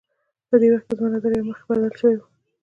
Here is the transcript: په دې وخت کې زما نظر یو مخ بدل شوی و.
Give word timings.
په 0.49 0.55
دې 0.61 0.67
وخت 0.73 0.85
کې 0.87 0.93
زما 0.97 1.09
نظر 1.15 1.31
یو 1.33 1.47
مخ 1.49 1.59
بدل 1.69 1.91
شوی 1.99 2.15
و. 2.17 2.21